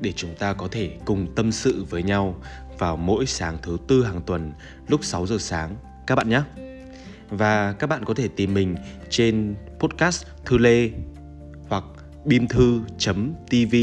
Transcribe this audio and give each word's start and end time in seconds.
để 0.00 0.12
chúng 0.12 0.34
ta 0.34 0.52
có 0.52 0.68
thể 0.70 0.96
cùng 1.04 1.34
tâm 1.34 1.52
sự 1.52 1.84
với 1.90 2.02
nhau 2.02 2.36
vào 2.78 2.96
mỗi 2.96 3.26
sáng 3.26 3.58
thứ 3.62 3.76
tư 3.88 4.04
hàng 4.04 4.20
tuần 4.26 4.52
lúc 4.88 5.04
6 5.04 5.26
giờ 5.26 5.36
sáng 5.38 5.76
các 6.06 6.14
bạn 6.14 6.28
nhé. 6.28 6.42
Và 7.30 7.72
các 7.72 7.86
bạn 7.86 8.04
có 8.04 8.14
thể 8.14 8.28
tìm 8.28 8.54
mình 8.54 8.76
trên 9.10 9.54
podcast 9.78 10.26
Thư 10.44 10.58
Lê 10.58 10.90
hoặc 11.68 11.84
bimthu.tv 12.24 13.76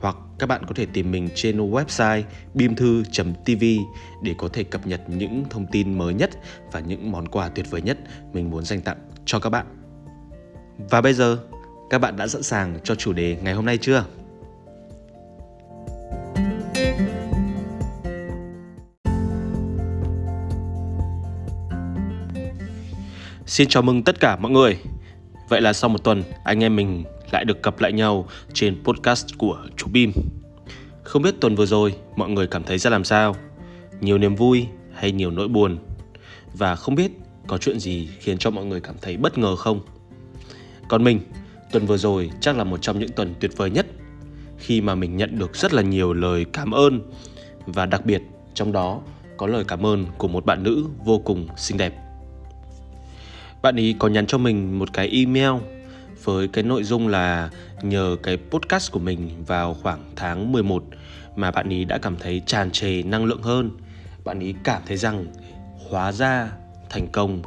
hoặc 0.00 0.16
các 0.38 0.46
bạn 0.46 0.64
có 0.66 0.74
thể 0.74 0.86
tìm 0.86 1.10
mình 1.10 1.28
trên 1.34 1.70
website 1.70 2.22
bimthu.tv 2.54 3.64
để 4.22 4.34
có 4.38 4.48
thể 4.48 4.64
cập 4.64 4.86
nhật 4.86 5.00
những 5.08 5.44
thông 5.50 5.66
tin 5.66 5.98
mới 5.98 6.14
nhất 6.14 6.30
và 6.72 6.80
những 6.80 7.12
món 7.12 7.28
quà 7.28 7.48
tuyệt 7.48 7.70
vời 7.70 7.82
nhất 7.82 7.98
mình 8.32 8.50
muốn 8.50 8.64
dành 8.64 8.80
tặng 8.80 8.98
cho 9.24 9.38
các 9.38 9.50
bạn. 9.50 9.66
Và 10.78 11.00
bây 11.00 11.14
giờ, 11.14 11.38
các 11.90 11.98
bạn 11.98 12.16
đã 12.16 12.26
sẵn 12.26 12.42
sàng 12.42 12.78
cho 12.84 12.94
chủ 12.94 13.12
đề 13.12 13.36
ngày 13.42 13.54
hôm 13.54 13.64
nay 13.64 13.78
chưa? 13.78 14.04
Xin 23.54 23.68
chào 23.68 23.82
mừng 23.82 24.02
tất 24.02 24.20
cả 24.20 24.36
mọi 24.36 24.52
người. 24.52 24.78
Vậy 25.48 25.60
là 25.60 25.72
sau 25.72 25.90
một 25.90 26.04
tuần, 26.04 26.22
anh 26.44 26.64
em 26.64 26.76
mình 26.76 27.04
lại 27.32 27.44
được 27.44 27.62
gặp 27.62 27.80
lại 27.80 27.92
nhau 27.92 28.28
trên 28.52 28.84
podcast 28.84 29.26
của 29.38 29.58
chú 29.76 29.86
Bim. 29.92 30.12
Không 31.02 31.22
biết 31.22 31.34
tuần 31.40 31.54
vừa 31.54 31.66
rồi 31.66 31.94
mọi 32.16 32.30
người 32.30 32.46
cảm 32.46 32.62
thấy 32.62 32.78
ra 32.78 32.90
làm 32.90 33.04
sao? 33.04 33.36
Nhiều 34.00 34.18
niềm 34.18 34.34
vui 34.34 34.66
hay 34.94 35.12
nhiều 35.12 35.30
nỗi 35.30 35.48
buồn? 35.48 35.78
Và 36.52 36.76
không 36.76 36.94
biết 36.94 37.10
có 37.46 37.58
chuyện 37.58 37.80
gì 37.80 38.08
khiến 38.18 38.38
cho 38.38 38.50
mọi 38.50 38.64
người 38.64 38.80
cảm 38.80 38.94
thấy 39.02 39.16
bất 39.16 39.38
ngờ 39.38 39.56
không? 39.56 39.80
Còn 40.88 41.04
mình, 41.04 41.20
tuần 41.72 41.86
vừa 41.86 41.96
rồi 41.96 42.30
chắc 42.40 42.56
là 42.56 42.64
một 42.64 42.82
trong 42.82 42.98
những 42.98 43.12
tuần 43.16 43.34
tuyệt 43.40 43.56
vời 43.56 43.70
nhất 43.70 43.86
khi 44.58 44.80
mà 44.80 44.94
mình 44.94 45.16
nhận 45.16 45.38
được 45.38 45.56
rất 45.56 45.72
là 45.72 45.82
nhiều 45.82 46.12
lời 46.12 46.46
cảm 46.52 46.70
ơn 46.70 47.12
và 47.66 47.86
đặc 47.86 48.06
biệt 48.06 48.22
trong 48.54 48.72
đó 48.72 49.00
có 49.36 49.46
lời 49.46 49.64
cảm 49.68 49.86
ơn 49.86 50.06
của 50.18 50.28
một 50.28 50.44
bạn 50.44 50.62
nữ 50.62 50.84
vô 51.04 51.18
cùng 51.18 51.48
xinh 51.56 51.78
đẹp. 51.78 52.03
Bạn 53.64 53.76
ấy 53.76 53.94
có 53.98 54.08
nhắn 54.08 54.26
cho 54.26 54.38
mình 54.38 54.78
một 54.78 54.92
cái 54.92 55.08
email 55.08 55.52
với 56.24 56.48
cái 56.48 56.64
nội 56.64 56.84
dung 56.84 57.08
là 57.08 57.50
nhờ 57.82 58.16
cái 58.22 58.38
podcast 58.50 58.92
của 58.92 58.98
mình 58.98 59.44
vào 59.46 59.74
khoảng 59.74 60.04
tháng 60.16 60.52
11 60.52 60.84
mà 61.36 61.50
bạn 61.50 61.72
ấy 61.72 61.84
đã 61.84 61.98
cảm 61.98 62.16
thấy 62.16 62.42
tràn 62.46 62.70
trề 62.70 63.02
năng 63.02 63.24
lượng 63.24 63.42
hơn. 63.42 63.70
Bạn 64.24 64.40
ấy 64.40 64.54
cảm 64.64 64.82
thấy 64.86 64.96
rằng 64.96 65.26
hóa 65.90 66.12
ra 66.12 66.50
thành 66.90 67.08
công 67.12 67.42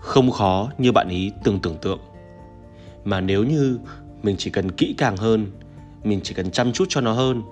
không 0.00 0.30
khó 0.30 0.70
như 0.78 0.92
bạn 0.92 1.08
ấy 1.08 1.32
từng 1.44 1.60
tưởng 1.60 1.76
tượng. 1.82 2.00
Mà 3.04 3.20
nếu 3.20 3.44
như 3.44 3.78
mình 4.22 4.36
chỉ 4.38 4.50
cần 4.50 4.70
kỹ 4.70 4.94
càng 4.98 5.16
hơn, 5.16 5.46
mình 6.04 6.20
chỉ 6.22 6.34
cần 6.34 6.50
chăm 6.50 6.72
chút 6.72 6.84
cho 6.88 7.00
nó 7.00 7.12
hơn 7.12 7.42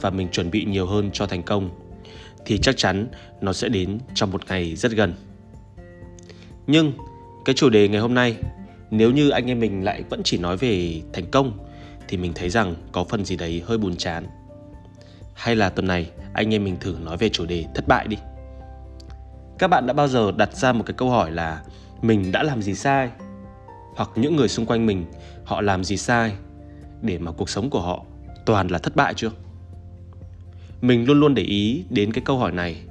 và 0.00 0.10
mình 0.10 0.28
chuẩn 0.28 0.50
bị 0.50 0.64
nhiều 0.64 0.86
hơn 0.86 1.10
cho 1.12 1.26
thành 1.26 1.42
công 1.42 1.70
thì 2.44 2.58
chắc 2.58 2.76
chắn 2.76 3.06
nó 3.40 3.52
sẽ 3.52 3.68
đến 3.68 3.98
trong 4.14 4.30
một 4.30 4.48
ngày 4.48 4.76
rất 4.76 4.92
gần. 4.92 5.14
Nhưng 6.66 6.92
cái 7.44 7.54
chủ 7.54 7.70
đề 7.70 7.88
ngày 7.88 8.00
hôm 8.00 8.14
nay, 8.14 8.36
nếu 8.90 9.10
như 9.10 9.30
anh 9.30 9.46
em 9.46 9.60
mình 9.60 9.84
lại 9.84 10.04
vẫn 10.10 10.20
chỉ 10.24 10.38
nói 10.38 10.56
về 10.56 11.02
thành 11.12 11.30
công, 11.30 11.58
thì 12.08 12.16
mình 12.16 12.32
thấy 12.34 12.50
rằng 12.50 12.74
có 12.92 13.04
phần 13.04 13.24
gì 13.24 13.36
đấy 13.36 13.62
hơi 13.66 13.78
buồn 13.78 13.96
chán. 13.96 14.26
Hay 15.34 15.56
là 15.56 15.70
tuần 15.70 15.86
này, 15.86 16.10
anh 16.32 16.54
em 16.54 16.64
mình 16.64 16.76
thử 16.80 16.96
nói 17.04 17.16
về 17.16 17.28
chủ 17.28 17.46
đề 17.46 17.64
thất 17.74 17.88
bại 17.88 18.06
đi. 18.08 18.16
Các 19.58 19.68
bạn 19.68 19.86
đã 19.86 19.92
bao 19.92 20.08
giờ 20.08 20.32
đặt 20.36 20.56
ra 20.56 20.72
một 20.72 20.82
cái 20.86 20.94
câu 20.94 21.10
hỏi 21.10 21.30
là 21.30 21.62
mình 22.02 22.32
đã 22.32 22.42
làm 22.42 22.62
gì 22.62 22.74
sai? 22.74 23.10
Hoặc 23.96 24.10
những 24.16 24.36
người 24.36 24.48
xung 24.48 24.66
quanh 24.66 24.86
mình, 24.86 25.04
họ 25.44 25.60
làm 25.60 25.84
gì 25.84 25.96
sai 25.96 26.32
để 27.02 27.18
mà 27.18 27.32
cuộc 27.32 27.50
sống 27.50 27.70
của 27.70 27.80
họ 27.80 28.04
toàn 28.46 28.68
là 28.68 28.78
thất 28.78 28.96
bại 28.96 29.14
chưa? 29.14 29.30
Mình 30.80 31.04
luôn 31.04 31.20
luôn 31.20 31.34
để 31.34 31.42
ý 31.42 31.84
đến 31.90 32.12
cái 32.12 32.22
câu 32.24 32.38
hỏi 32.38 32.52
này 32.52 32.82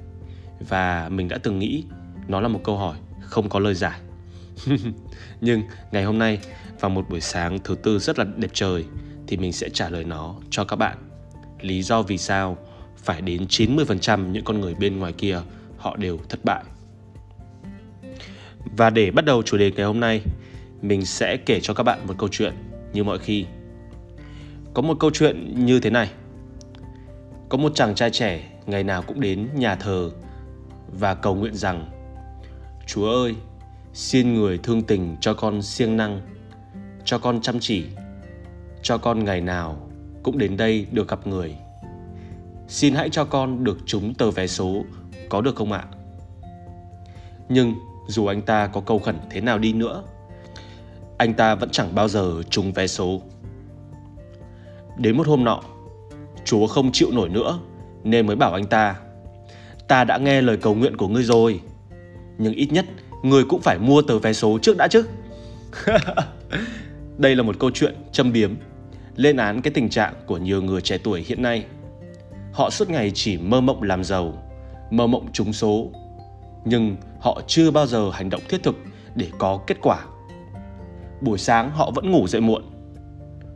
và 0.68 1.08
mình 1.08 1.28
đã 1.28 1.38
từng 1.42 1.58
nghĩ 1.58 1.84
nó 2.28 2.40
là 2.40 2.48
một 2.48 2.60
câu 2.64 2.76
hỏi 2.76 2.96
không 3.20 3.48
có 3.48 3.58
lời 3.58 3.74
giải. 3.74 4.00
Nhưng 5.40 5.62
ngày 5.92 6.04
hôm 6.04 6.18
nay 6.18 6.38
vào 6.80 6.90
một 6.90 7.08
buổi 7.10 7.20
sáng 7.20 7.58
thứ 7.64 7.74
tư 7.74 7.98
rất 7.98 8.18
là 8.18 8.24
đẹp 8.36 8.50
trời 8.52 8.84
thì 9.26 9.36
mình 9.36 9.52
sẽ 9.52 9.68
trả 9.68 9.88
lời 9.88 10.04
nó 10.04 10.34
cho 10.50 10.64
các 10.64 10.76
bạn. 10.76 10.96
Lý 11.60 11.82
do 11.82 12.02
vì 12.02 12.18
sao 12.18 12.56
phải 12.96 13.20
đến 13.20 13.46
90% 13.48 14.30
những 14.30 14.44
con 14.44 14.60
người 14.60 14.74
bên 14.74 14.98
ngoài 14.98 15.12
kia 15.12 15.40
họ 15.76 15.96
đều 15.96 16.18
thất 16.28 16.44
bại. 16.44 16.64
Và 18.76 18.90
để 18.90 19.10
bắt 19.10 19.24
đầu 19.24 19.42
chủ 19.42 19.56
đề 19.56 19.70
ngày 19.70 19.86
hôm 19.86 20.00
nay, 20.00 20.22
mình 20.82 21.06
sẽ 21.06 21.36
kể 21.36 21.60
cho 21.60 21.74
các 21.74 21.82
bạn 21.82 22.06
một 22.06 22.14
câu 22.18 22.28
chuyện 22.28 22.54
như 22.92 23.04
mọi 23.04 23.18
khi. 23.18 23.46
Có 24.74 24.82
một 24.82 24.96
câu 25.00 25.10
chuyện 25.10 25.64
như 25.64 25.80
thế 25.80 25.90
này. 25.90 26.10
Có 27.48 27.58
một 27.58 27.72
chàng 27.74 27.94
trai 27.94 28.10
trẻ 28.10 28.50
ngày 28.66 28.84
nào 28.84 29.02
cũng 29.02 29.20
đến 29.20 29.48
nhà 29.54 29.74
thờ 29.74 30.10
và 30.92 31.14
cầu 31.14 31.34
nguyện 31.34 31.54
rằng 31.54 31.90
Chúa 32.86 33.10
ơi, 33.10 33.34
xin 33.92 34.34
người 34.34 34.58
thương 34.58 34.82
tình 34.82 35.16
cho 35.20 35.34
con 35.34 35.62
siêng 35.62 35.96
năng, 35.96 36.20
cho 37.04 37.18
con 37.18 37.40
chăm 37.40 37.60
chỉ, 37.60 37.84
cho 38.82 38.98
con 38.98 39.24
ngày 39.24 39.40
nào 39.40 39.90
cũng 40.22 40.38
đến 40.38 40.56
đây 40.56 40.86
được 40.92 41.08
gặp 41.08 41.26
người. 41.26 41.56
Xin 42.68 42.94
hãy 42.94 43.10
cho 43.10 43.24
con 43.24 43.64
được 43.64 43.78
trúng 43.86 44.14
tờ 44.14 44.30
vé 44.30 44.46
số, 44.46 44.84
có 45.28 45.40
được 45.40 45.56
không 45.56 45.72
ạ? 45.72 45.84
Nhưng 47.48 47.74
dù 48.08 48.26
anh 48.26 48.42
ta 48.42 48.66
có 48.66 48.80
cầu 48.80 48.98
khẩn 48.98 49.16
thế 49.30 49.40
nào 49.40 49.58
đi 49.58 49.72
nữa, 49.72 50.02
anh 51.18 51.34
ta 51.34 51.54
vẫn 51.54 51.70
chẳng 51.70 51.94
bao 51.94 52.08
giờ 52.08 52.42
trúng 52.50 52.72
vé 52.72 52.86
số. 52.86 53.20
Đến 54.96 55.16
một 55.16 55.26
hôm 55.26 55.44
nọ, 55.44 55.62
chúa 56.44 56.66
không 56.66 56.92
chịu 56.92 57.08
nổi 57.12 57.28
nữa 57.28 57.58
nên 58.04 58.26
mới 58.26 58.36
bảo 58.36 58.52
anh 58.52 58.66
ta 58.66 58.96
ta 59.88 60.04
đã 60.04 60.18
nghe 60.18 60.42
lời 60.42 60.56
cầu 60.56 60.74
nguyện 60.74 60.96
của 60.96 61.08
ngươi 61.08 61.22
rồi, 61.22 61.60
nhưng 62.38 62.54
ít 62.54 62.72
nhất 62.72 62.86
người 63.22 63.44
cũng 63.44 63.60
phải 63.60 63.78
mua 63.78 64.02
tờ 64.02 64.18
vé 64.18 64.32
số 64.32 64.58
trước 64.62 64.76
đã 64.76 64.88
chứ. 64.88 65.04
Đây 67.18 67.36
là 67.36 67.42
một 67.42 67.56
câu 67.58 67.70
chuyện 67.74 67.94
châm 68.12 68.32
biếm, 68.32 68.54
lên 69.16 69.36
án 69.36 69.62
cái 69.62 69.70
tình 69.74 69.88
trạng 69.88 70.14
của 70.26 70.38
nhiều 70.38 70.62
người 70.62 70.80
trẻ 70.80 70.98
tuổi 70.98 71.24
hiện 71.26 71.42
nay. 71.42 71.64
Họ 72.52 72.70
suốt 72.70 72.90
ngày 72.90 73.10
chỉ 73.14 73.38
mơ 73.38 73.60
mộng 73.60 73.82
làm 73.82 74.04
giàu, 74.04 74.42
mơ 74.90 75.06
mộng 75.06 75.32
trúng 75.32 75.52
số, 75.52 75.90
nhưng 76.64 76.96
họ 77.20 77.40
chưa 77.46 77.70
bao 77.70 77.86
giờ 77.86 78.10
hành 78.10 78.30
động 78.30 78.42
thiết 78.48 78.62
thực 78.62 78.76
để 79.14 79.26
có 79.38 79.60
kết 79.66 79.76
quả. 79.82 80.04
Buổi 81.20 81.38
sáng 81.38 81.70
họ 81.70 81.90
vẫn 81.90 82.10
ngủ 82.10 82.28
dậy 82.28 82.40
muộn, 82.40 82.62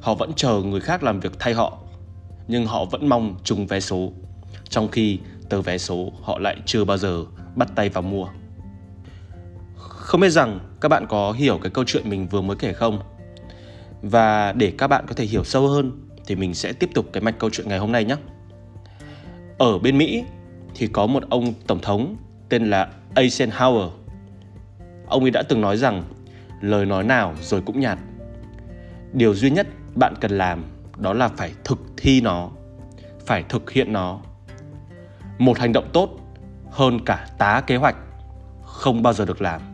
họ 0.00 0.14
vẫn 0.14 0.32
chờ 0.36 0.62
người 0.62 0.80
khác 0.80 1.02
làm 1.02 1.20
việc 1.20 1.32
thay 1.38 1.54
họ, 1.54 1.78
nhưng 2.48 2.66
họ 2.66 2.84
vẫn 2.84 3.08
mong 3.08 3.36
trúng 3.44 3.66
vé 3.66 3.80
số, 3.80 4.12
trong 4.68 4.88
khi 4.88 5.18
tờ 5.48 5.62
vé 5.62 5.78
số 5.78 6.12
họ 6.22 6.38
lại 6.38 6.56
chưa 6.66 6.84
bao 6.84 6.98
giờ 6.98 7.24
bắt 7.56 7.68
tay 7.74 7.88
vào 7.88 8.02
mua 8.02 8.28
không 10.04 10.20
biết 10.20 10.30
rằng 10.30 10.58
các 10.80 10.88
bạn 10.88 11.06
có 11.08 11.32
hiểu 11.32 11.58
cái 11.62 11.70
câu 11.70 11.84
chuyện 11.84 12.10
mình 12.10 12.28
vừa 12.28 12.40
mới 12.40 12.56
kể 12.56 12.72
không? 12.72 12.98
Và 14.02 14.52
để 14.52 14.72
các 14.78 14.86
bạn 14.86 15.04
có 15.08 15.14
thể 15.14 15.24
hiểu 15.24 15.44
sâu 15.44 15.68
hơn 15.68 16.08
thì 16.26 16.34
mình 16.34 16.54
sẽ 16.54 16.72
tiếp 16.72 16.90
tục 16.94 17.06
cái 17.12 17.22
mạch 17.22 17.38
câu 17.38 17.50
chuyện 17.50 17.68
ngày 17.68 17.78
hôm 17.78 17.92
nay 17.92 18.04
nhé. 18.04 18.16
Ở 19.58 19.78
bên 19.78 19.98
Mỹ 19.98 20.24
thì 20.74 20.86
có 20.86 21.06
một 21.06 21.22
ông 21.30 21.54
tổng 21.66 21.80
thống 21.80 22.16
tên 22.48 22.70
là 22.70 22.88
Eisenhower. 23.14 23.90
Ông 25.06 25.22
ấy 25.22 25.30
đã 25.30 25.42
từng 25.48 25.60
nói 25.60 25.76
rằng 25.76 26.04
lời 26.60 26.86
nói 26.86 27.04
nào 27.04 27.34
rồi 27.40 27.60
cũng 27.66 27.80
nhạt. 27.80 27.98
Điều 29.12 29.34
duy 29.34 29.50
nhất 29.50 29.66
bạn 29.94 30.14
cần 30.20 30.30
làm 30.30 30.64
đó 30.96 31.12
là 31.12 31.28
phải 31.28 31.52
thực 31.64 31.78
thi 31.96 32.20
nó, 32.20 32.50
phải 33.26 33.44
thực 33.48 33.70
hiện 33.70 33.92
nó. 33.92 34.20
Một 35.38 35.58
hành 35.58 35.72
động 35.72 35.88
tốt 35.92 36.10
hơn 36.70 37.04
cả 37.04 37.28
tá 37.38 37.62
kế 37.66 37.76
hoạch 37.76 37.96
không 38.64 39.02
bao 39.02 39.12
giờ 39.12 39.24
được 39.24 39.42
làm 39.42 39.73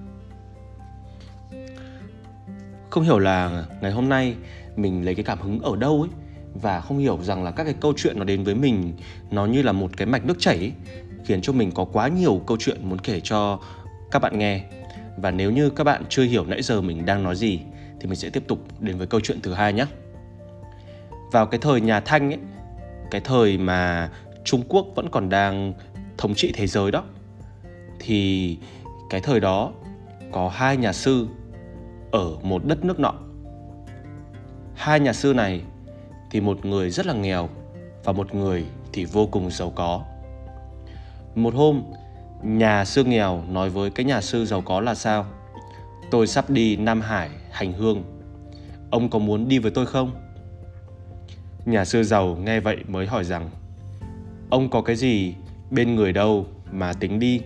không 2.90 3.04
hiểu 3.04 3.18
là 3.18 3.64
ngày 3.80 3.92
hôm 3.92 4.08
nay 4.08 4.34
mình 4.76 5.04
lấy 5.04 5.14
cái 5.14 5.24
cảm 5.24 5.40
hứng 5.40 5.60
ở 5.60 5.76
đâu 5.76 6.00
ấy 6.00 6.10
và 6.54 6.80
không 6.80 6.98
hiểu 6.98 7.18
rằng 7.22 7.44
là 7.44 7.50
các 7.50 7.64
cái 7.64 7.74
câu 7.80 7.92
chuyện 7.96 8.18
nó 8.18 8.24
đến 8.24 8.44
với 8.44 8.54
mình 8.54 8.92
nó 9.30 9.46
như 9.46 9.62
là 9.62 9.72
một 9.72 9.90
cái 9.96 10.06
mạch 10.06 10.24
nước 10.24 10.38
chảy 10.38 10.56
ấy, 10.56 10.72
khiến 11.24 11.40
cho 11.42 11.52
mình 11.52 11.70
có 11.72 11.84
quá 11.84 12.08
nhiều 12.08 12.42
câu 12.46 12.56
chuyện 12.60 12.88
muốn 12.88 12.98
kể 12.98 13.20
cho 13.20 13.60
các 14.10 14.18
bạn 14.18 14.38
nghe. 14.38 14.64
Và 15.16 15.30
nếu 15.30 15.50
như 15.50 15.70
các 15.70 15.84
bạn 15.84 16.02
chưa 16.08 16.22
hiểu 16.22 16.44
nãy 16.44 16.62
giờ 16.62 16.80
mình 16.80 17.06
đang 17.06 17.22
nói 17.22 17.36
gì 17.36 17.60
thì 18.00 18.06
mình 18.06 18.16
sẽ 18.16 18.30
tiếp 18.30 18.42
tục 18.48 18.58
đến 18.80 18.98
với 18.98 19.06
câu 19.06 19.20
chuyện 19.20 19.40
thứ 19.40 19.52
hai 19.52 19.72
nhé 19.72 19.86
vào 21.32 21.46
cái 21.46 21.60
thời 21.62 21.80
nhà 21.80 22.00
thanh 22.00 22.30
ấy 22.30 22.38
cái 23.10 23.20
thời 23.20 23.58
mà 23.58 24.10
trung 24.44 24.62
quốc 24.68 24.86
vẫn 24.94 25.08
còn 25.10 25.28
đang 25.28 25.74
thống 26.18 26.34
trị 26.34 26.52
thế 26.54 26.66
giới 26.66 26.90
đó 26.90 27.04
thì 27.98 28.58
cái 29.10 29.20
thời 29.20 29.40
đó 29.40 29.72
có 30.32 30.48
hai 30.48 30.76
nhà 30.76 30.92
sư 30.92 31.26
ở 32.12 32.36
một 32.42 32.64
đất 32.64 32.84
nước 32.84 33.00
nọ. 33.00 33.14
Hai 34.74 35.00
nhà 35.00 35.12
sư 35.12 35.34
này 35.34 35.62
thì 36.30 36.40
một 36.40 36.64
người 36.64 36.90
rất 36.90 37.06
là 37.06 37.14
nghèo 37.14 37.48
và 38.04 38.12
một 38.12 38.34
người 38.34 38.64
thì 38.92 39.04
vô 39.04 39.26
cùng 39.26 39.50
giàu 39.50 39.72
có. 39.74 40.04
Một 41.34 41.54
hôm, 41.54 41.82
nhà 42.42 42.84
sư 42.84 43.04
nghèo 43.04 43.42
nói 43.48 43.70
với 43.70 43.90
cái 43.90 44.06
nhà 44.06 44.20
sư 44.20 44.44
giàu 44.44 44.60
có 44.60 44.80
là 44.80 44.94
sao? 44.94 45.26
Tôi 46.10 46.26
sắp 46.26 46.50
đi 46.50 46.76
Nam 46.76 47.00
Hải 47.00 47.30
hành 47.50 47.72
hương. 47.72 48.04
Ông 48.90 49.10
có 49.10 49.18
muốn 49.18 49.48
đi 49.48 49.58
với 49.58 49.70
tôi 49.70 49.86
không? 49.86 50.10
Nhà 51.64 51.84
sư 51.84 52.02
giàu 52.02 52.36
nghe 52.36 52.60
vậy 52.60 52.76
mới 52.88 53.06
hỏi 53.06 53.24
rằng 53.24 53.50
Ông 54.50 54.70
có 54.70 54.82
cái 54.82 54.96
gì 54.96 55.34
bên 55.70 55.94
người 55.94 56.12
đâu 56.12 56.46
mà 56.72 56.92
tính 56.92 57.18
đi? 57.18 57.40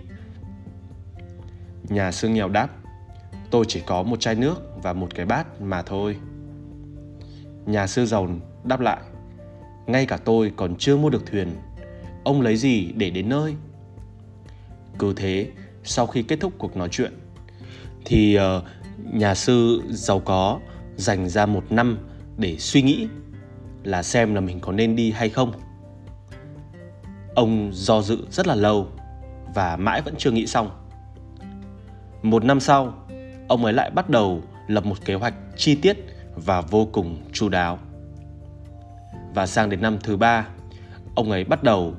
Nhà 1.88 2.12
sư 2.12 2.28
nghèo 2.28 2.48
đáp 2.48 2.68
Tôi 3.54 3.64
chỉ 3.68 3.80
có 3.86 4.02
một 4.02 4.20
chai 4.20 4.34
nước 4.34 4.54
và 4.82 4.92
một 4.92 5.14
cái 5.14 5.26
bát 5.26 5.60
mà 5.60 5.82
thôi. 5.82 6.16
Nhà 7.66 7.86
sư 7.86 8.06
giàu 8.06 8.28
đáp 8.64 8.80
lại 8.80 9.00
Ngay 9.86 10.06
cả 10.06 10.16
tôi 10.16 10.52
còn 10.56 10.76
chưa 10.76 10.96
mua 10.96 11.10
được 11.10 11.26
thuyền 11.26 11.48
Ông 12.24 12.40
lấy 12.40 12.56
gì 12.56 12.92
để 12.96 13.10
đến 13.10 13.28
nơi? 13.28 13.54
Cứ 14.98 15.12
thế, 15.16 15.50
sau 15.84 16.06
khi 16.06 16.22
kết 16.22 16.40
thúc 16.40 16.52
cuộc 16.58 16.76
nói 16.76 16.88
chuyện 16.88 17.12
Thì 18.04 18.38
uh, 18.38 18.64
nhà 19.14 19.34
sư 19.34 19.82
giàu 19.90 20.20
có 20.20 20.60
dành 20.96 21.28
ra 21.28 21.46
một 21.46 21.64
năm 21.72 21.98
để 22.36 22.56
suy 22.58 22.82
nghĩ 22.82 23.08
là 23.84 24.02
xem 24.02 24.34
là 24.34 24.40
mình 24.40 24.60
có 24.60 24.72
nên 24.72 24.96
đi 24.96 25.10
hay 25.10 25.28
không. 25.28 25.52
Ông 27.34 27.70
do 27.72 28.02
dự 28.02 28.18
rất 28.30 28.46
là 28.46 28.54
lâu 28.54 28.88
và 29.54 29.76
mãi 29.76 30.02
vẫn 30.02 30.14
chưa 30.18 30.30
nghĩ 30.30 30.46
xong. 30.46 30.70
Một 32.22 32.44
năm 32.44 32.60
sau, 32.60 33.04
ông 33.48 33.64
ấy 33.64 33.72
lại 33.72 33.90
bắt 33.90 34.10
đầu 34.10 34.42
lập 34.66 34.86
một 34.86 35.04
kế 35.04 35.14
hoạch 35.14 35.34
chi 35.56 35.74
tiết 35.74 35.96
và 36.34 36.60
vô 36.60 36.88
cùng 36.92 37.16
chu 37.32 37.48
đáo. 37.48 37.78
Và 39.34 39.46
sang 39.46 39.70
đến 39.70 39.82
năm 39.82 39.98
thứ 40.02 40.16
ba, 40.16 40.48
ông 41.14 41.30
ấy 41.30 41.44
bắt 41.44 41.62
đầu 41.62 41.94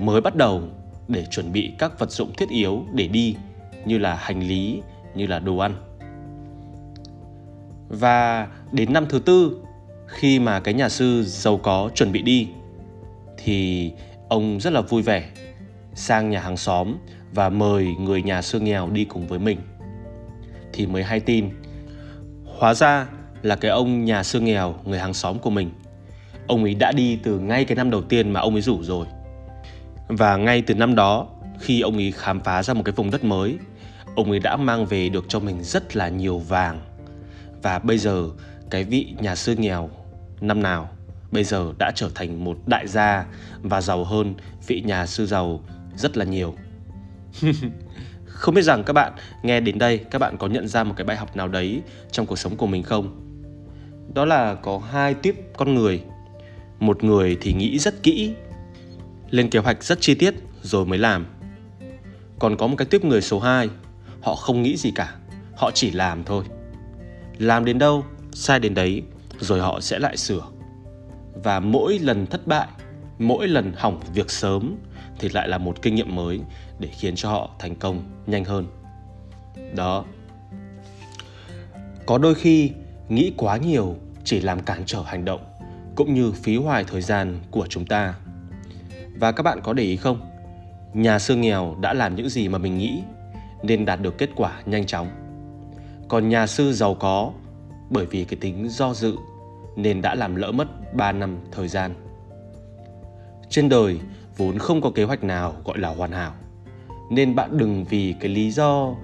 mới 0.00 0.20
bắt 0.20 0.36
đầu 0.36 0.62
để 1.08 1.26
chuẩn 1.30 1.52
bị 1.52 1.72
các 1.78 1.98
vật 1.98 2.10
dụng 2.10 2.32
thiết 2.36 2.48
yếu 2.48 2.84
để 2.92 3.08
đi 3.08 3.36
như 3.84 3.98
là 3.98 4.14
hành 4.14 4.40
lý, 4.40 4.82
như 5.14 5.26
là 5.26 5.38
đồ 5.38 5.56
ăn. 5.58 5.74
Và 7.88 8.48
đến 8.72 8.92
năm 8.92 9.06
thứ 9.08 9.18
tư, 9.18 9.62
khi 10.06 10.38
mà 10.38 10.60
cái 10.60 10.74
nhà 10.74 10.88
sư 10.88 11.22
giàu 11.26 11.58
có 11.58 11.90
chuẩn 11.94 12.12
bị 12.12 12.22
đi, 12.22 12.48
thì 13.36 13.92
ông 14.28 14.60
rất 14.60 14.72
là 14.72 14.80
vui 14.80 15.02
vẻ 15.02 15.30
sang 15.94 16.30
nhà 16.30 16.40
hàng 16.40 16.56
xóm 16.56 16.94
và 17.32 17.48
mời 17.48 17.94
người 18.00 18.22
nhà 18.22 18.42
sư 18.42 18.60
nghèo 18.60 18.90
đi 18.90 19.04
cùng 19.04 19.26
với 19.26 19.38
mình. 19.38 19.58
Thì 20.78 20.86
mới 20.86 21.04
hay 21.04 21.20
tin, 21.20 21.50
hóa 22.44 22.74
ra 22.74 23.06
là 23.42 23.56
cái 23.56 23.70
ông 23.70 24.04
nhà 24.04 24.22
sư 24.22 24.40
nghèo, 24.40 24.74
người 24.84 24.98
hàng 24.98 25.14
xóm 25.14 25.38
của 25.38 25.50
mình. 25.50 25.70
Ông 26.46 26.64
ấy 26.64 26.74
đã 26.74 26.92
đi 26.92 27.18
từ 27.22 27.38
ngay 27.38 27.64
cái 27.64 27.76
năm 27.76 27.90
đầu 27.90 28.02
tiên 28.02 28.30
mà 28.30 28.40
ông 28.40 28.54
ấy 28.54 28.62
rủ 28.62 28.82
rồi. 28.82 29.06
Và 30.08 30.36
ngay 30.36 30.62
từ 30.62 30.74
năm 30.74 30.94
đó, 30.94 31.26
khi 31.60 31.80
ông 31.80 31.96
ấy 31.96 32.12
khám 32.12 32.40
phá 32.40 32.62
ra 32.62 32.74
một 32.74 32.82
cái 32.84 32.92
vùng 32.92 33.10
đất 33.10 33.24
mới, 33.24 33.58
ông 34.16 34.30
ấy 34.30 34.38
đã 34.38 34.56
mang 34.56 34.86
về 34.86 35.08
được 35.08 35.24
cho 35.28 35.40
mình 35.40 35.62
rất 35.62 35.96
là 35.96 36.08
nhiều 36.08 36.38
vàng. 36.38 36.80
Và 37.62 37.78
bây 37.78 37.98
giờ 37.98 38.28
cái 38.70 38.84
vị 38.84 39.14
nhà 39.20 39.34
sư 39.34 39.56
nghèo 39.56 39.90
năm 40.40 40.62
nào 40.62 40.88
bây 41.30 41.44
giờ 41.44 41.72
đã 41.78 41.92
trở 41.94 42.10
thành 42.14 42.44
một 42.44 42.58
đại 42.66 42.88
gia 42.88 43.26
và 43.62 43.80
giàu 43.80 44.04
hơn 44.04 44.34
vị 44.66 44.82
nhà 44.86 45.06
sư 45.06 45.26
giàu 45.26 45.60
rất 45.96 46.16
là 46.16 46.24
nhiều. 46.24 46.54
không 48.38 48.54
biết 48.54 48.62
rằng 48.62 48.84
các 48.84 48.92
bạn 48.92 49.12
nghe 49.42 49.60
đến 49.60 49.78
đây 49.78 49.98
các 49.98 50.18
bạn 50.18 50.36
có 50.38 50.46
nhận 50.46 50.68
ra 50.68 50.84
một 50.84 50.94
cái 50.96 51.04
bài 51.04 51.16
học 51.16 51.36
nào 51.36 51.48
đấy 51.48 51.82
trong 52.10 52.26
cuộc 52.26 52.38
sống 52.38 52.56
của 52.56 52.66
mình 52.66 52.82
không? 52.82 53.20
Đó 54.14 54.24
là 54.24 54.54
có 54.54 54.78
hai 54.78 55.14
tiếp 55.14 55.40
con 55.56 55.74
người. 55.74 56.02
Một 56.80 57.04
người 57.04 57.38
thì 57.40 57.52
nghĩ 57.52 57.78
rất 57.78 58.02
kỹ, 58.02 58.32
lên 59.30 59.50
kế 59.50 59.58
hoạch 59.58 59.84
rất 59.84 59.98
chi 60.00 60.14
tiết 60.14 60.34
rồi 60.62 60.86
mới 60.86 60.98
làm. 60.98 61.26
Còn 62.38 62.56
có 62.56 62.66
một 62.66 62.74
cái 62.78 62.86
tiếp 62.86 63.04
người 63.04 63.20
số 63.20 63.40
2, 63.40 63.68
họ 64.20 64.34
không 64.34 64.62
nghĩ 64.62 64.76
gì 64.76 64.90
cả, 64.94 65.14
họ 65.56 65.70
chỉ 65.74 65.90
làm 65.90 66.24
thôi. 66.24 66.44
Làm 67.38 67.64
đến 67.64 67.78
đâu, 67.78 68.04
sai 68.32 68.60
đến 68.60 68.74
đấy, 68.74 69.02
rồi 69.38 69.60
họ 69.60 69.80
sẽ 69.80 69.98
lại 69.98 70.16
sửa. 70.16 70.42
Và 71.34 71.60
mỗi 71.60 71.98
lần 71.98 72.26
thất 72.26 72.46
bại, 72.46 72.68
mỗi 73.18 73.48
lần 73.48 73.72
hỏng 73.76 74.00
việc 74.14 74.30
sớm 74.30 74.76
thì 75.18 75.28
lại 75.28 75.48
là 75.48 75.58
một 75.58 75.82
kinh 75.82 75.94
nghiệm 75.94 76.14
mới 76.14 76.40
để 76.78 76.88
khiến 76.88 77.14
cho 77.16 77.30
họ 77.30 77.50
thành 77.58 77.74
công 77.74 78.02
nhanh 78.26 78.44
hơn. 78.44 78.66
Đó. 79.74 80.04
Có 82.06 82.18
đôi 82.18 82.34
khi, 82.34 82.70
nghĩ 83.08 83.32
quá 83.36 83.56
nhiều 83.56 83.96
chỉ 84.24 84.40
làm 84.40 84.60
cản 84.62 84.82
trở 84.86 85.02
hành 85.02 85.24
động, 85.24 85.40
cũng 85.94 86.14
như 86.14 86.32
phí 86.32 86.56
hoài 86.56 86.84
thời 86.84 87.00
gian 87.00 87.40
của 87.50 87.66
chúng 87.68 87.86
ta. 87.86 88.14
Và 89.20 89.32
các 89.32 89.42
bạn 89.42 89.60
có 89.62 89.72
để 89.72 89.82
ý 89.82 89.96
không? 89.96 90.20
Nhà 90.94 91.18
sư 91.18 91.36
nghèo 91.36 91.76
đã 91.80 91.94
làm 91.94 92.16
những 92.16 92.28
gì 92.28 92.48
mà 92.48 92.58
mình 92.58 92.78
nghĩ, 92.78 93.02
nên 93.62 93.84
đạt 93.84 94.00
được 94.00 94.18
kết 94.18 94.30
quả 94.36 94.62
nhanh 94.66 94.86
chóng. 94.86 95.08
Còn 96.08 96.28
nhà 96.28 96.46
sư 96.46 96.72
giàu 96.72 96.94
có, 96.94 97.32
bởi 97.90 98.06
vì 98.06 98.24
cái 98.24 98.38
tính 98.40 98.68
do 98.68 98.94
dự, 98.94 99.16
nên 99.76 100.02
đã 100.02 100.14
làm 100.14 100.34
lỡ 100.34 100.52
mất 100.52 100.94
3 100.94 101.12
năm 101.12 101.38
thời 101.52 101.68
gian. 101.68 102.07
Trên 103.58 103.68
đời 103.68 104.00
vốn 104.36 104.58
không 104.58 104.80
có 104.80 104.90
kế 104.90 105.04
hoạch 105.04 105.24
nào 105.24 105.54
gọi 105.64 105.78
là 105.78 105.88
hoàn 105.88 106.12
hảo. 106.12 106.32
Nên 107.10 107.34
bạn 107.34 107.58
đừng 107.58 107.84
vì 107.84 108.14
cái 108.20 108.28
lý 108.28 108.50
do 108.50 108.94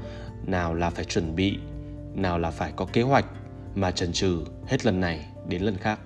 nào 0.47 0.75
là 0.75 0.91
phải 0.91 1.05
chuẩn 1.05 1.37
bị, 1.37 1.59
nào 2.15 2.39
là 2.39 2.51
phải 2.51 2.73
có 2.77 2.87
kế 2.93 3.03
hoạch 3.03 3.25
mà 3.75 3.91
chần 3.91 4.13
chừ 4.13 4.45
hết 4.67 4.87
lần 4.87 5.01
này 5.01 5.27
đến 5.49 5.63
lần 5.63 5.77
khác. 5.77 5.99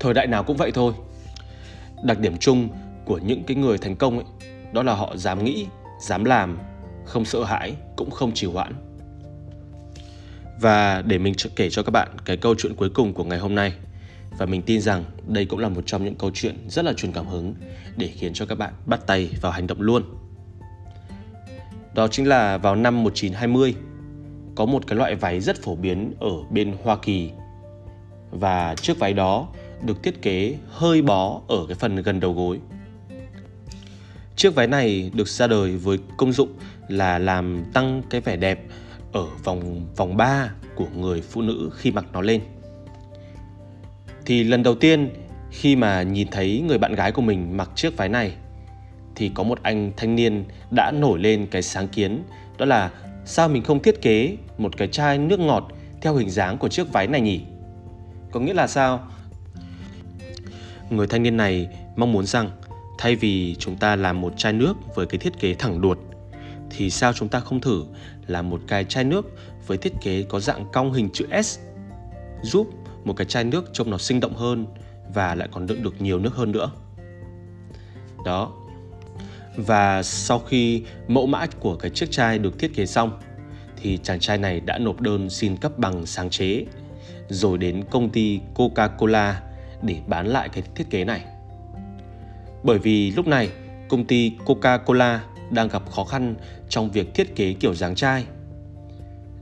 Thời 0.00 0.14
đại 0.14 0.26
nào 0.26 0.44
cũng 0.44 0.56
vậy 0.56 0.72
thôi. 0.74 0.92
Đặc 2.04 2.18
điểm 2.20 2.36
chung 2.38 2.68
của 3.04 3.18
những 3.18 3.44
cái 3.44 3.56
người 3.56 3.78
thành 3.78 3.96
công 3.96 4.18
ấy, 4.18 4.26
đó 4.72 4.82
là 4.82 4.94
họ 4.94 5.16
dám 5.16 5.44
nghĩ, 5.44 5.66
dám 6.00 6.24
làm, 6.24 6.58
không 7.04 7.24
sợ 7.24 7.44
hãi, 7.44 7.74
cũng 7.96 8.10
không 8.10 8.34
trì 8.34 8.46
hoãn. 8.46 8.72
Và 10.60 11.02
để 11.02 11.18
mình 11.18 11.34
kể 11.56 11.70
cho 11.70 11.82
các 11.82 11.90
bạn 11.90 12.08
cái 12.24 12.36
câu 12.36 12.54
chuyện 12.58 12.74
cuối 12.74 12.90
cùng 12.94 13.14
của 13.14 13.24
ngày 13.24 13.38
hôm 13.38 13.54
nay 13.54 13.72
và 14.38 14.46
mình 14.46 14.62
tin 14.62 14.80
rằng 14.80 15.04
đây 15.26 15.44
cũng 15.44 15.58
là 15.58 15.68
một 15.68 15.82
trong 15.86 16.04
những 16.04 16.14
câu 16.14 16.30
chuyện 16.34 16.56
rất 16.68 16.84
là 16.84 16.92
truyền 16.92 17.12
cảm 17.12 17.26
hứng 17.26 17.54
để 17.96 18.06
khiến 18.06 18.32
cho 18.34 18.46
các 18.46 18.58
bạn 18.58 18.72
bắt 18.86 19.06
tay 19.06 19.30
vào 19.40 19.52
hành 19.52 19.66
động 19.66 19.80
luôn. 19.80 20.02
Đó 21.94 22.08
chính 22.08 22.28
là 22.28 22.58
vào 22.58 22.76
năm 22.76 23.04
1920 23.04 23.74
có 24.54 24.66
một 24.66 24.86
cái 24.86 24.98
loại 24.98 25.14
váy 25.14 25.40
rất 25.40 25.62
phổ 25.62 25.74
biến 25.74 26.12
ở 26.20 26.32
bên 26.50 26.76
Hoa 26.82 26.96
Kỳ 26.96 27.30
và 28.30 28.74
chiếc 28.74 28.98
váy 28.98 29.12
đó 29.12 29.48
được 29.82 30.02
thiết 30.02 30.22
kế 30.22 30.56
hơi 30.68 31.02
bó 31.02 31.40
ở 31.48 31.66
cái 31.68 31.74
phần 31.74 31.96
gần 31.96 32.20
đầu 32.20 32.32
gối. 32.32 32.60
Chiếc 34.36 34.54
váy 34.54 34.66
này 34.66 35.10
được 35.14 35.28
ra 35.28 35.46
đời 35.46 35.76
với 35.76 35.98
công 36.16 36.32
dụng 36.32 36.48
là 36.88 37.18
làm 37.18 37.64
tăng 37.72 38.02
cái 38.10 38.20
vẻ 38.20 38.36
đẹp 38.36 38.60
ở 39.12 39.26
vòng 39.44 39.86
vòng 39.96 40.16
3 40.16 40.50
của 40.74 40.86
người 40.96 41.20
phụ 41.20 41.42
nữ 41.42 41.70
khi 41.76 41.90
mặc 41.90 42.04
nó 42.12 42.20
lên. 42.20 42.40
Thì 44.26 44.44
lần 44.44 44.62
đầu 44.62 44.74
tiên, 44.74 45.10
khi 45.50 45.76
mà 45.76 46.02
nhìn 46.02 46.28
thấy 46.30 46.64
người 46.66 46.78
bạn 46.78 46.94
gái 46.94 47.12
của 47.12 47.22
mình 47.22 47.56
mặc 47.56 47.70
chiếc 47.74 47.96
váy 47.96 48.08
này, 48.08 48.32
thì 49.14 49.30
có 49.34 49.42
một 49.42 49.58
anh 49.62 49.92
thanh 49.96 50.16
niên 50.16 50.44
đã 50.70 50.90
nổi 50.90 51.18
lên 51.18 51.46
cái 51.50 51.62
sáng 51.62 51.88
kiến, 51.88 52.22
đó 52.58 52.66
là 52.66 52.90
sao 53.24 53.48
mình 53.48 53.62
không 53.62 53.82
thiết 53.82 54.02
kế 54.02 54.36
một 54.58 54.76
cái 54.76 54.88
chai 54.88 55.18
nước 55.18 55.40
ngọt 55.40 55.68
theo 56.00 56.14
hình 56.14 56.30
dáng 56.30 56.58
của 56.58 56.68
chiếc 56.68 56.92
váy 56.92 57.06
này 57.06 57.20
nhỉ? 57.20 57.40
Có 58.30 58.40
nghĩa 58.40 58.54
là 58.54 58.66
sao? 58.66 59.08
Người 60.90 61.06
thanh 61.06 61.22
niên 61.22 61.36
này 61.36 61.68
mong 61.96 62.12
muốn 62.12 62.26
rằng 62.26 62.50
thay 62.98 63.16
vì 63.16 63.54
chúng 63.58 63.76
ta 63.76 63.96
làm 63.96 64.20
một 64.20 64.32
chai 64.36 64.52
nước 64.52 64.74
với 64.94 65.06
cái 65.06 65.18
thiết 65.18 65.40
kế 65.40 65.54
thẳng 65.54 65.80
đuột, 65.80 65.98
thì 66.70 66.90
sao 66.90 67.12
chúng 67.12 67.28
ta 67.28 67.40
không 67.40 67.60
thử 67.60 67.84
làm 68.26 68.50
một 68.50 68.60
cái 68.66 68.84
chai 68.84 69.04
nước 69.04 69.36
với 69.66 69.78
thiết 69.78 69.92
kế 70.02 70.22
có 70.22 70.40
dạng 70.40 70.66
cong 70.72 70.92
hình 70.92 71.08
chữ 71.12 71.26
S 71.42 71.58
giúp 72.42 72.70
một 73.04 73.12
cái 73.16 73.26
chai 73.26 73.44
nước 73.44 73.70
trông 73.72 73.90
nó 73.90 73.98
sinh 73.98 74.20
động 74.20 74.34
hơn 74.34 74.66
và 75.14 75.34
lại 75.34 75.48
còn 75.52 75.66
đựng 75.66 75.82
được 75.82 76.00
nhiều 76.00 76.18
nước 76.18 76.34
hơn 76.34 76.52
nữa. 76.52 76.70
Đó. 78.24 78.52
Và 79.56 80.02
sau 80.02 80.38
khi 80.38 80.82
mẫu 81.08 81.26
mã 81.26 81.46
của 81.60 81.76
cái 81.76 81.90
chiếc 81.90 82.10
chai 82.10 82.38
được 82.38 82.58
thiết 82.58 82.74
kế 82.74 82.86
xong 82.86 83.20
thì 83.76 83.98
chàng 84.02 84.20
trai 84.20 84.38
này 84.38 84.60
đã 84.60 84.78
nộp 84.78 85.00
đơn 85.00 85.30
xin 85.30 85.56
cấp 85.56 85.78
bằng 85.78 86.06
sáng 86.06 86.30
chế 86.30 86.64
rồi 87.28 87.58
đến 87.58 87.84
công 87.90 88.10
ty 88.10 88.40
Coca-Cola 88.54 89.34
để 89.82 89.96
bán 90.06 90.26
lại 90.26 90.48
cái 90.48 90.62
thiết 90.74 90.90
kế 90.90 91.04
này. 91.04 91.24
Bởi 92.62 92.78
vì 92.78 93.10
lúc 93.10 93.26
này 93.26 93.48
công 93.88 94.04
ty 94.04 94.32
Coca-Cola 94.44 95.18
đang 95.50 95.68
gặp 95.68 95.90
khó 95.90 96.04
khăn 96.04 96.34
trong 96.68 96.90
việc 96.90 97.14
thiết 97.14 97.36
kế 97.36 97.52
kiểu 97.52 97.74
dáng 97.74 97.94
chai. 97.94 98.24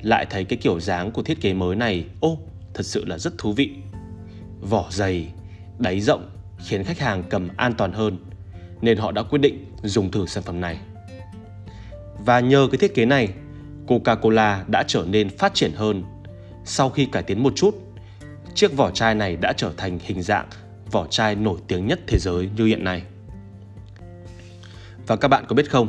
Lại 0.03 0.27
thấy 0.31 0.45
cái 0.45 0.59
kiểu 0.63 0.81
dáng 0.81 1.11
của 1.11 1.23
thiết 1.23 1.41
kế 1.41 1.55
mới 1.55 1.77
này, 1.77 2.05
ô, 2.21 2.39
thật 2.75 2.87
sự 2.87 3.05
là 3.05 3.19
rất 3.19 3.39
thú 3.39 3.53
vị. 3.53 3.71
Vỏ 4.61 4.89
dày, 4.91 5.29
đáy 5.79 6.01
rộng 6.01 6.31
khiến 6.67 6.85
khách 6.85 6.99
hàng 6.99 7.25
cầm 7.31 7.49
an 7.57 7.75
toàn 7.79 7.93
hơn 7.93 8.19
nên 8.81 8.99
họ 8.99 9.13
đã 9.13 9.23
quyết 9.23 9.39
định 9.39 9.67
dùng 9.83 10.11
thử 10.11 10.27
sản 10.27 10.43
phẩm 10.43 10.61
này. 10.61 10.79
Và 12.25 12.41
nhờ 12.41 12.69
cái 12.73 12.79
thiết 12.79 12.95
kế 12.95 13.07
này, 13.07 13.29
Coca-Cola 13.87 14.65
đã 14.69 14.85
trở 14.87 15.05
nên 15.09 15.37
phát 15.39 15.55
triển 15.55 15.73
hơn. 15.73 16.05
Sau 16.65 16.91
khi 16.91 17.07
cải 17.07 17.23
tiến 17.23 17.43
một 17.43 17.53
chút, 17.57 17.75
chiếc 18.55 18.77
vỏ 18.77 18.91
chai 18.91 19.15
này 19.15 19.37
đã 19.37 19.53
trở 19.57 19.73
thành 19.77 19.99
hình 20.03 20.23
dạng 20.23 20.49
vỏ 20.91 21.07
chai 21.07 21.35
nổi 21.35 21.59
tiếng 21.69 21.87
nhất 21.87 22.01
thế 22.07 22.19
giới 22.19 22.51
như 22.57 22.65
hiện 22.65 22.85
nay. 22.85 23.03
Và 25.07 25.17
các 25.17 25.29
bạn 25.29 25.45
có 25.49 25.55
biết 25.55 25.71
không, 25.71 25.89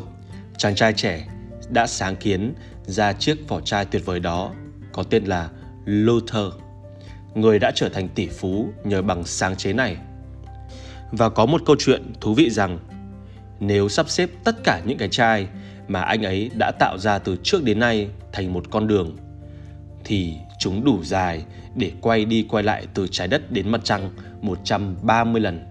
chàng 0.58 0.76
trai 0.76 0.94
trẻ 0.94 1.28
đã 1.70 1.88
sáng 1.88 2.16
kiến 2.16 2.54
ra 2.86 3.14
chiếc 3.14 3.48
vỏ 3.48 3.62
chai 3.62 3.86
tuyệt 3.86 4.06
vời 4.06 4.20
đó 4.20 4.54
có 4.92 5.04
tên 5.04 5.26
là 5.26 5.50
Luther. 5.86 6.46
Người 7.36 7.60
đã 7.60 7.72
trở 7.76 7.90
thành 7.90 8.10
tỷ 8.10 8.28
phú 8.28 8.70
nhờ 8.84 9.02
bằng 9.02 9.26
sáng 9.26 9.56
chế 9.56 9.74
này. 9.74 9.98
Và 11.12 11.30
có 11.30 11.46
một 11.46 11.62
câu 11.66 11.76
chuyện 11.80 12.14
thú 12.22 12.34
vị 12.34 12.50
rằng 12.50 12.80
nếu 13.60 13.90
sắp 13.90 14.10
xếp 14.10 14.30
tất 14.44 14.56
cả 14.64 14.82
những 14.86 14.98
cái 14.98 15.10
chai 15.10 15.48
mà 15.88 16.02
anh 16.02 16.24
ấy 16.24 16.52
đã 16.60 16.72
tạo 16.80 16.98
ra 16.98 17.20
từ 17.20 17.38
trước 17.44 17.64
đến 17.64 17.80
nay 17.80 18.10
thành 18.32 18.54
một 18.54 18.64
con 18.72 18.88
đường 18.88 19.18
thì 20.04 20.34
chúng 20.60 20.84
đủ 20.84 21.04
dài 21.04 21.44
để 21.76 21.92
quay 22.02 22.26
đi 22.26 22.46
quay 22.50 22.64
lại 22.64 22.88
từ 22.94 23.08
trái 23.12 23.28
đất 23.28 23.52
đến 23.52 23.70
mặt 23.70 23.82
trăng 23.84 24.10
130 24.42 25.42
lần. 25.42 25.68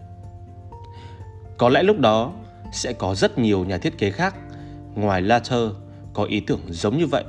Có 1.58 1.68
lẽ 1.68 1.82
lúc 1.82 1.98
đó 1.98 2.32
sẽ 2.72 2.92
có 2.92 3.14
rất 3.14 3.38
nhiều 3.38 3.64
nhà 3.64 3.78
thiết 3.78 3.98
kế 3.98 4.10
khác 4.10 4.34
ngoài 4.94 5.22
Latter 5.22 5.70
có 6.14 6.24
ý 6.24 6.40
tưởng 6.40 6.60
giống 6.68 6.98
như 6.98 7.06
vậy. 7.06 7.24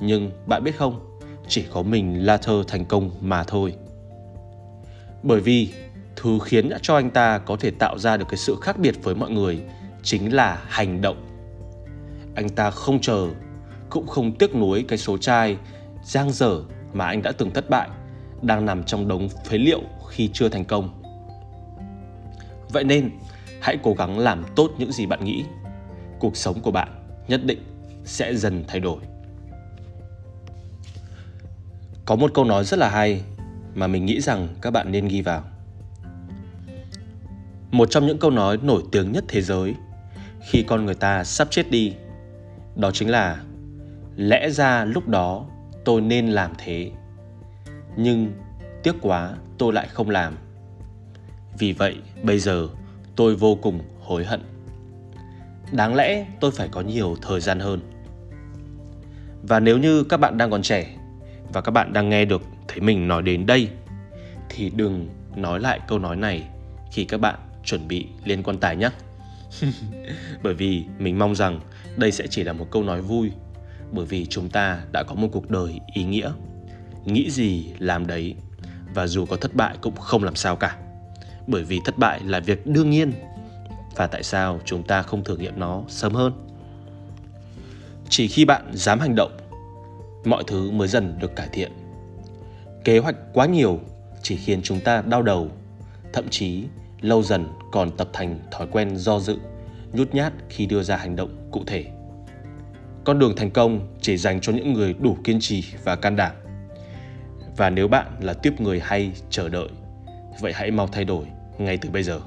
Nhưng 0.00 0.30
bạn 0.46 0.64
biết 0.64 0.76
không, 0.76 1.13
chỉ 1.48 1.64
có 1.72 1.82
mình 1.82 2.26
Lather 2.26 2.56
thành 2.68 2.84
công 2.84 3.10
mà 3.20 3.44
thôi. 3.44 3.74
Bởi 5.22 5.40
vì 5.40 5.72
thứ 6.16 6.38
khiến 6.44 6.70
cho 6.82 6.94
anh 6.94 7.10
ta 7.10 7.38
có 7.38 7.56
thể 7.60 7.70
tạo 7.70 7.98
ra 7.98 8.16
được 8.16 8.26
cái 8.28 8.36
sự 8.36 8.56
khác 8.62 8.78
biệt 8.78 8.94
với 9.02 9.14
mọi 9.14 9.30
người 9.30 9.60
chính 10.02 10.34
là 10.34 10.62
hành 10.68 11.00
động. 11.00 11.16
Anh 12.34 12.48
ta 12.48 12.70
không 12.70 13.00
chờ, 13.00 13.28
cũng 13.90 14.06
không 14.06 14.32
tiếc 14.32 14.54
nuối 14.54 14.84
cái 14.88 14.98
số 14.98 15.18
chai 15.18 15.56
giang 16.04 16.32
dở 16.32 16.60
mà 16.92 17.06
anh 17.06 17.22
đã 17.22 17.32
từng 17.32 17.50
thất 17.50 17.70
bại 17.70 17.88
đang 18.42 18.66
nằm 18.66 18.84
trong 18.84 19.08
đống 19.08 19.28
phế 19.44 19.58
liệu 19.58 19.80
khi 20.08 20.30
chưa 20.32 20.48
thành 20.48 20.64
công. 20.64 21.02
Vậy 22.72 22.84
nên, 22.84 23.10
hãy 23.60 23.78
cố 23.82 23.94
gắng 23.94 24.18
làm 24.18 24.44
tốt 24.56 24.70
những 24.78 24.92
gì 24.92 25.06
bạn 25.06 25.24
nghĩ. 25.24 25.44
Cuộc 26.18 26.36
sống 26.36 26.60
của 26.60 26.70
bạn 26.70 26.88
nhất 27.28 27.40
định 27.44 27.58
sẽ 28.04 28.34
dần 28.34 28.64
thay 28.68 28.80
đổi. 28.80 28.98
Có 32.06 32.16
một 32.16 32.30
câu 32.34 32.44
nói 32.44 32.64
rất 32.64 32.78
là 32.78 32.88
hay 32.88 33.22
mà 33.74 33.86
mình 33.86 34.06
nghĩ 34.06 34.20
rằng 34.20 34.48
các 34.60 34.70
bạn 34.70 34.92
nên 34.92 35.08
ghi 35.08 35.22
vào. 35.22 35.44
Một 37.70 37.90
trong 37.90 38.06
những 38.06 38.18
câu 38.18 38.30
nói 38.30 38.58
nổi 38.62 38.82
tiếng 38.92 39.12
nhất 39.12 39.24
thế 39.28 39.42
giới 39.42 39.74
khi 40.40 40.62
con 40.62 40.84
người 40.84 40.94
ta 40.94 41.24
sắp 41.24 41.48
chết 41.50 41.70
đi, 41.70 41.94
đó 42.76 42.90
chính 42.90 43.10
là 43.10 43.42
lẽ 44.16 44.50
ra 44.50 44.84
lúc 44.84 45.08
đó 45.08 45.46
tôi 45.84 46.00
nên 46.00 46.28
làm 46.28 46.52
thế. 46.58 46.90
Nhưng 47.96 48.32
tiếc 48.82 48.94
quá 49.00 49.34
tôi 49.58 49.72
lại 49.72 49.88
không 49.88 50.10
làm. 50.10 50.36
Vì 51.58 51.72
vậy 51.72 51.96
bây 52.22 52.38
giờ 52.38 52.68
tôi 53.16 53.36
vô 53.36 53.54
cùng 53.62 53.80
hối 54.00 54.24
hận. 54.24 54.40
Đáng 55.72 55.94
lẽ 55.94 56.26
tôi 56.40 56.50
phải 56.50 56.68
có 56.68 56.80
nhiều 56.80 57.16
thời 57.22 57.40
gian 57.40 57.60
hơn. 57.60 57.80
Và 59.42 59.60
nếu 59.60 59.78
như 59.78 60.04
các 60.04 60.20
bạn 60.20 60.38
đang 60.38 60.50
còn 60.50 60.62
trẻ 60.62 60.96
và 61.54 61.60
các 61.60 61.70
bạn 61.70 61.92
đang 61.92 62.08
nghe 62.08 62.24
được 62.24 62.42
thấy 62.68 62.80
mình 62.80 63.08
nói 63.08 63.22
đến 63.22 63.46
đây, 63.46 63.68
thì 64.48 64.70
đừng 64.76 65.08
nói 65.36 65.60
lại 65.60 65.80
câu 65.88 65.98
nói 65.98 66.16
này 66.16 66.42
khi 66.92 67.04
các 67.04 67.20
bạn 67.20 67.34
chuẩn 67.64 67.88
bị 67.88 68.06
lên 68.24 68.42
quan 68.42 68.58
tài 68.58 68.76
nhé. 68.76 68.90
bởi 70.42 70.54
vì 70.54 70.84
mình 70.98 71.18
mong 71.18 71.34
rằng 71.34 71.60
đây 71.96 72.12
sẽ 72.12 72.26
chỉ 72.26 72.44
là 72.44 72.52
một 72.52 72.70
câu 72.70 72.82
nói 72.82 73.00
vui, 73.00 73.30
bởi 73.92 74.06
vì 74.06 74.26
chúng 74.26 74.48
ta 74.48 74.80
đã 74.92 75.02
có 75.02 75.14
một 75.14 75.28
cuộc 75.32 75.50
đời 75.50 75.80
ý 75.92 76.04
nghĩa. 76.04 76.32
Nghĩ 77.04 77.30
gì 77.30 77.66
làm 77.78 78.06
đấy, 78.06 78.34
và 78.94 79.06
dù 79.06 79.26
có 79.26 79.36
thất 79.36 79.54
bại 79.54 79.76
cũng 79.80 79.96
không 79.96 80.24
làm 80.24 80.34
sao 80.34 80.56
cả. 80.56 80.76
Bởi 81.46 81.64
vì 81.64 81.80
thất 81.84 81.98
bại 81.98 82.20
là 82.24 82.40
việc 82.40 82.66
đương 82.66 82.90
nhiên, 82.90 83.12
và 83.96 84.06
tại 84.06 84.22
sao 84.22 84.60
chúng 84.64 84.82
ta 84.82 85.02
không 85.02 85.24
thử 85.24 85.36
nghiệm 85.36 85.60
nó 85.60 85.82
sớm 85.88 86.14
hơn. 86.14 86.32
Chỉ 88.08 88.28
khi 88.28 88.44
bạn 88.44 88.70
dám 88.72 89.00
hành 89.00 89.14
động 89.14 89.32
mọi 90.26 90.44
thứ 90.46 90.70
mới 90.70 90.88
dần 90.88 91.18
được 91.18 91.36
cải 91.36 91.48
thiện. 91.52 91.72
Kế 92.84 92.98
hoạch 92.98 93.16
quá 93.32 93.46
nhiều 93.46 93.80
chỉ 94.22 94.36
khiến 94.36 94.62
chúng 94.62 94.80
ta 94.80 95.02
đau 95.02 95.22
đầu, 95.22 95.48
thậm 96.12 96.28
chí 96.30 96.64
lâu 97.00 97.22
dần 97.22 97.46
còn 97.72 97.96
tập 97.96 98.08
thành 98.12 98.38
thói 98.50 98.66
quen 98.70 98.96
do 98.96 99.20
dự, 99.20 99.36
nhút 99.92 100.14
nhát 100.14 100.32
khi 100.48 100.66
đưa 100.66 100.82
ra 100.82 100.96
hành 100.96 101.16
động 101.16 101.48
cụ 101.50 101.62
thể. 101.66 101.84
Con 103.04 103.18
đường 103.18 103.36
thành 103.36 103.50
công 103.50 103.96
chỉ 104.00 104.16
dành 104.16 104.40
cho 104.40 104.52
những 104.52 104.72
người 104.72 104.94
đủ 105.00 105.16
kiên 105.24 105.40
trì 105.40 105.64
và 105.84 105.96
can 105.96 106.16
đảm. 106.16 106.32
Và 107.56 107.70
nếu 107.70 107.88
bạn 107.88 108.06
là 108.20 108.32
tiếp 108.32 108.60
người 108.60 108.80
hay 108.80 109.12
chờ 109.30 109.48
đợi, 109.48 109.68
vậy 110.40 110.52
hãy 110.52 110.70
mau 110.70 110.86
thay 110.86 111.04
đổi 111.04 111.26
ngay 111.58 111.76
từ 111.76 111.90
bây 111.90 112.02
giờ. 112.02 112.20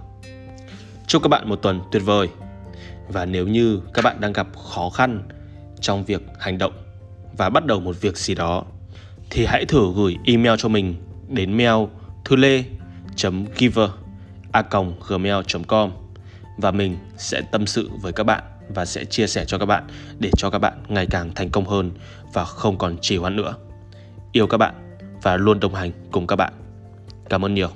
Chúc 1.08 1.24
các 1.24 1.28
bạn 1.28 1.50
một 1.50 1.56
tuần 1.56 1.82
tuyệt 1.92 2.02
vời. 2.06 2.28
Và 3.08 3.26
nếu 3.26 3.48
như 3.48 3.82
các 3.94 4.02
bạn 4.02 4.22
đang 4.22 4.34
gặp 4.34 4.48
khó 4.58 4.90
khăn 4.90 5.24
trong 5.80 6.04
việc 6.04 6.22
hành 6.40 6.58
động 6.58 6.74
và 7.38 7.50
bắt 7.50 7.66
đầu 7.66 7.80
một 7.80 8.02
việc 8.02 8.18
gì 8.18 8.36
đó, 8.36 8.64
thì 9.30 9.46
hãy 9.46 9.66
thử 9.66 9.94
gửi 9.96 10.18
email 10.26 10.56
cho 10.58 10.70
mình 10.70 10.96
đến 11.28 11.58
mail 11.58 11.86
thư 12.26 12.36
lê 12.36 12.64
giver 13.58 13.90
a 14.52 14.64
gmail.com 15.08 15.92
và 16.58 16.72
mình 16.72 16.98
sẽ 17.18 17.42
tâm 17.52 17.66
sự 17.66 17.90
với 18.02 18.14
các 18.14 18.24
bạn 18.24 18.44
và 18.70 18.86
sẽ 18.86 19.06
chia 19.06 19.28
sẻ 19.28 19.46
cho 19.46 19.58
các 19.58 19.66
bạn 19.66 19.88
để 20.20 20.30
cho 20.38 20.50
các 20.50 20.60
bạn 20.60 20.74
ngày 20.88 21.08
càng 21.10 21.32
thành 21.36 21.50
công 21.50 21.66
hơn 21.66 21.92
và 22.34 22.46
không 22.46 22.78
còn 22.78 22.98
trì 23.02 23.18
hoãn 23.18 23.36
nữa. 23.36 23.56
Yêu 24.32 24.48
các 24.48 24.58
bạn 24.58 24.98
và 25.22 25.38
luôn 25.38 25.60
đồng 25.60 25.76
hành 25.76 25.92
cùng 26.12 26.28
các 26.28 26.36
bạn. 26.36 26.54
Cảm 27.30 27.46
ơn 27.46 27.54
nhiều. 27.54 27.70